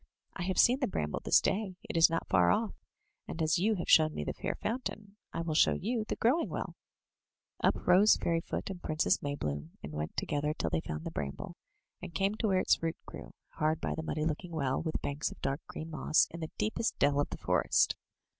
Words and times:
I 0.35 0.41
have 0.45 0.57
seen 0.57 0.79
the 0.79 0.87
bramble 0.87 1.21
this 1.23 1.39
day; 1.39 1.75
it 1.83 1.95
is 1.95 2.09
not 2.09 2.27
far 2.27 2.49
off, 2.49 2.73
and 3.27 3.39
as 3.39 3.59
you 3.59 3.75
have 3.75 3.87
shown 3.87 4.15
me 4.15 4.23
the 4.23 4.33
Fair 4.33 4.55
Foun 4.55 4.81
tain, 4.81 5.15
I 5.31 5.41
will 5.41 5.53
show 5.53 5.73
you 5.73 6.05
the 6.05 6.15
Growing 6.15 6.49
Well.'' 6.49 6.75
23 7.61 7.63
M 7.63 7.67
Y 7.67 7.67
BOOK 7.69 7.75
HOUSE 7.75 7.81
Up 7.83 7.87
rose 7.87 8.17
Fairyfoot 8.17 8.69
and 8.71 8.81
Princess 8.81 9.17
Maybloom, 9.21 9.77
and 9.83 9.93
went 9.93 10.17
together 10.17 10.55
till 10.55 10.71
they 10.71 10.81
found 10.81 11.05
the 11.05 11.11
bramble, 11.11 11.55
and 12.01 12.15
came 12.15 12.33
to 12.33 12.47
where 12.47 12.61
its 12.61 12.81
root 12.81 12.97
grew, 13.05 13.35
hard 13.49 13.79
by 13.79 13.93
the 13.93 14.01
muddy 14.01 14.25
looking 14.25 14.53
well, 14.53 14.81
with 14.81 14.99
banks 15.03 15.29
of 15.29 15.39
dark 15.41 15.61
green 15.67 15.91
moss, 15.91 16.27
in 16.31 16.39
the 16.39 16.49
deepest 16.57 16.97
dell 16.97 17.19
of 17.19 17.29
the 17.29 17.37
forest. 17.37 17.95